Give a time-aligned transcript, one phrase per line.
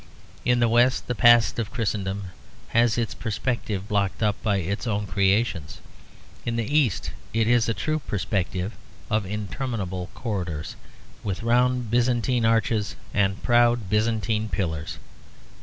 [0.43, 2.31] In the West the past of Christendom
[2.69, 5.77] has its perspective blocked up by its own creations;
[6.43, 8.73] in the East it is a true perspective
[9.11, 10.75] of interminable corridors,
[11.23, 14.97] with round Byzantine arches and proud Byzantine pillars.